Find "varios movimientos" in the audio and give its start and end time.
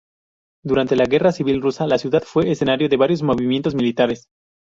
2.97-3.75